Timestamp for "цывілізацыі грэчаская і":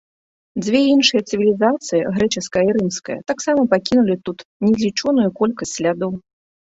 1.29-2.73